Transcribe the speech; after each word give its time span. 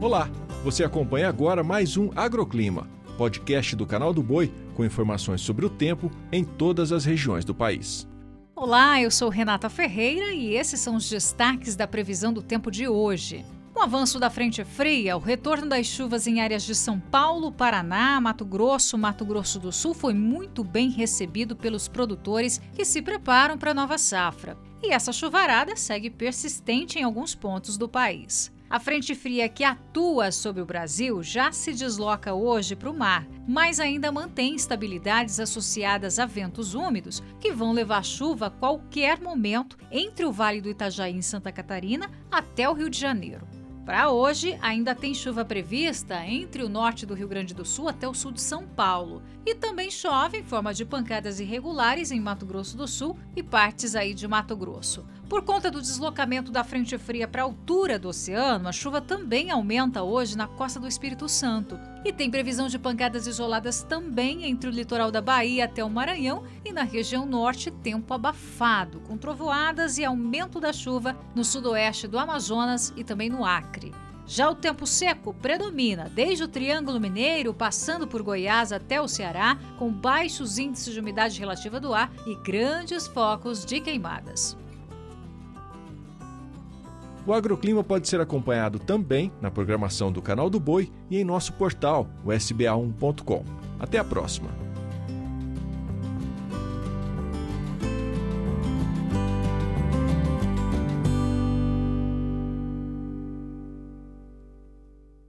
Olá, 0.00 0.30
você 0.64 0.82
acompanha 0.82 1.28
agora 1.28 1.62
mais 1.62 1.98
um 1.98 2.08
Agroclima, 2.16 2.88
podcast 3.18 3.76
do 3.76 3.84
canal 3.84 4.14
do 4.14 4.22
Boi 4.22 4.50
com 4.74 4.82
informações 4.82 5.42
sobre 5.42 5.66
o 5.66 5.68
tempo 5.68 6.10
em 6.32 6.42
todas 6.42 6.90
as 6.90 7.04
regiões 7.04 7.44
do 7.44 7.54
país. 7.54 8.08
Olá, 8.56 8.98
eu 8.98 9.10
sou 9.10 9.28
Renata 9.28 9.68
Ferreira 9.68 10.32
e 10.32 10.54
esses 10.54 10.80
são 10.80 10.96
os 10.96 11.06
destaques 11.06 11.76
da 11.76 11.86
previsão 11.86 12.32
do 12.32 12.40
tempo 12.40 12.70
de 12.70 12.88
hoje. 12.88 13.44
Com 13.74 13.80
o 13.80 13.82
avanço 13.82 14.18
da 14.18 14.30
frente 14.30 14.64
fria, 14.64 15.18
o 15.18 15.20
retorno 15.20 15.68
das 15.68 15.84
chuvas 15.84 16.26
em 16.26 16.40
áreas 16.40 16.62
de 16.62 16.74
São 16.74 16.98
Paulo, 16.98 17.52
Paraná, 17.52 18.18
Mato 18.22 18.46
Grosso, 18.46 18.96
Mato 18.96 19.26
Grosso 19.26 19.58
do 19.58 19.70
Sul 19.70 19.92
foi 19.92 20.14
muito 20.14 20.64
bem 20.64 20.88
recebido 20.88 21.54
pelos 21.54 21.88
produtores 21.88 22.58
que 22.72 22.86
se 22.86 23.02
preparam 23.02 23.58
para 23.58 23.72
a 23.72 23.74
nova 23.74 23.98
safra. 23.98 24.56
E 24.82 24.94
essa 24.94 25.12
chuvarada 25.12 25.76
segue 25.76 26.08
persistente 26.08 26.98
em 26.98 27.02
alguns 27.02 27.34
pontos 27.34 27.76
do 27.76 27.86
país. 27.86 28.50
A 28.70 28.78
frente 28.78 29.16
fria 29.16 29.48
que 29.48 29.64
atua 29.64 30.30
sobre 30.30 30.62
o 30.62 30.64
Brasil 30.64 31.24
já 31.24 31.50
se 31.50 31.72
desloca 31.72 32.34
hoje 32.34 32.76
para 32.76 32.88
o 32.88 32.96
mar, 32.96 33.26
mas 33.48 33.80
ainda 33.80 34.12
mantém 34.12 34.54
instabilidades 34.54 35.40
associadas 35.40 36.20
a 36.20 36.24
ventos 36.24 36.72
úmidos 36.72 37.20
que 37.40 37.52
vão 37.52 37.72
levar 37.72 38.04
chuva 38.04 38.46
a 38.46 38.50
qualquer 38.50 39.20
momento 39.20 39.76
entre 39.90 40.24
o 40.24 40.30
Vale 40.30 40.60
do 40.60 40.70
Itajaí 40.70 41.16
em 41.16 41.20
Santa 41.20 41.50
Catarina 41.50 42.08
até 42.30 42.68
o 42.68 42.72
Rio 42.72 42.88
de 42.88 43.00
Janeiro. 43.00 43.59
Para 43.90 44.08
hoje, 44.08 44.56
ainda 44.62 44.94
tem 44.94 45.12
chuva 45.12 45.44
prevista 45.44 46.24
entre 46.24 46.62
o 46.62 46.68
norte 46.68 47.04
do 47.04 47.12
Rio 47.12 47.26
Grande 47.26 47.52
do 47.52 47.64
Sul 47.64 47.88
até 47.88 48.08
o 48.08 48.14
sul 48.14 48.30
de 48.30 48.40
São 48.40 48.64
Paulo. 48.64 49.20
E 49.44 49.52
também 49.52 49.90
chove 49.90 50.38
em 50.38 50.44
forma 50.44 50.72
de 50.72 50.84
pancadas 50.84 51.40
irregulares 51.40 52.12
em 52.12 52.20
Mato 52.20 52.46
Grosso 52.46 52.76
do 52.76 52.86
Sul 52.86 53.18
e 53.34 53.42
partes 53.42 53.96
aí 53.96 54.14
de 54.14 54.28
Mato 54.28 54.56
Grosso. 54.56 55.04
Por 55.28 55.42
conta 55.42 55.72
do 55.72 55.80
deslocamento 55.80 56.52
da 56.52 56.62
frente 56.62 56.96
fria 56.98 57.26
para 57.26 57.42
a 57.42 57.44
altura 57.44 57.98
do 57.98 58.08
oceano, 58.08 58.68
a 58.68 58.72
chuva 58.72 59.00
também 59.00 59.50
aumenta 59.50 60.04
hoje 60.04 60.36
na 60.36 60.46
costa 60.46 60.78
do 60.78 60.86
Espírito 60.86 61.28
Santo. 61.28 61.76
E 62.04 62.12
tem 62.12 62.30
previsão 62.30 62.68
de 62.68 62.78
pancadas 62.78 63.26
isoladas 63.26 63.82
também 63.82 64.44
entre 64.44 64.70
o 64.70 64.72
litoral 64.72 65.10
da 65.10 65.20
Bahia 65.20 65.64
até 65.64 65.84
o 65.84 65.90
Maranhão 65.90 66.44
e 66.70 66.72
na 66.72 66.82
região 66.84 67.26
norte, 67.26 67.70
tempo 67.70 68.14
abafado, 68.14 69.00
com 69.00 69.16
trovoadas 69.16 69.98
e 69.98 70.04
aumento 70.04 70.60
da 70.60 70.72
chuva 70.72 71.16
no 71.34 71.44
sudoeste 71.44 72.06
do 72.06 72.18
Amazonas 72.18 72.92
e 72.96 73.04
também 73.04 73.28
no 73.28 73.44
Acre. 73.44 73.92
Já 74.24 74.48
o 74.48 74.54
tempo 74.54 74.86
seco 74.86 75.34
predomina 75.34 76.08
desde 76.14 76.44
o 76.44 76.48
Triângulo 76.48 77.00
Mineiro, 77.00 77.52
passando 77.52 78.06
por 78.06 78.22
Goiás 78.22 78.72
até 78.72 79.00
o 79.00 79.08
Ceará, 79.08 79.58
com 79.76 79.90
baixos 79.90 80.56
índices 80.56 80.94
de 80.94 81.00
umidade 81.00 81.38
relativa 81.38 81.80
do 81.80 81.92
ar 81.92 82.12
e 82.24 82.36
grandes 82.36 83.08
focos 83.08 83.64
de 83.64 83.80
queimadas. 83.80 84.56
O 87.26 87.34
agroclima 87.34 87.82
pode 87.82 88.08
ser 88.08 88.20
acompanhado 88.20 88.78
também 88.78 89.32
na 89.40 89.50
programação 89.50 90.12
do 90.12 90.22
Canal 90.22 90.48
do 90.48 90.60
Boi 90.60 90.90
e 91.10 91.18
em 91.18 91.24
nosso 91.24 91.52
portal, 91.54 92.08
o 92.24 92.28
sba1.com. 92.28 93.44
Até 93.80 93.98
a 93.98 94.04
próxima! 94.04 94.69